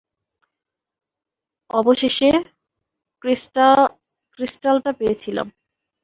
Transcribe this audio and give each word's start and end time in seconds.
অবশেষে 1.69 2.29
ক্রিস্টালটা 4.39 4.91
পেয়েছিলাম। 4.99 5.47